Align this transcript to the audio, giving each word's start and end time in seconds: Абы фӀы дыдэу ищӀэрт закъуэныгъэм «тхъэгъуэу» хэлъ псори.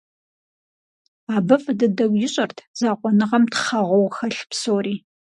Абы 1.35 1.55
фӀы 1.61 1.73
дыдэу 1.79 2.11
ищӀэрт 2.25 2.57
закъуэныгъэм 2.79 3.43
«тхъэгъуэу» 3.51 4.13
хэлъ 4.15 4.41
псори. 4.49 4.95